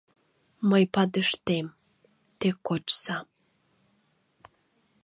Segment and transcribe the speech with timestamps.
[0.69, 1.65] Мый падыштем,
[2.39, 3.17] те кочса!